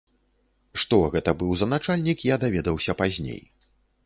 [0.83, 3.41] Што гэта быў за начальнік, я даведаўся пазней.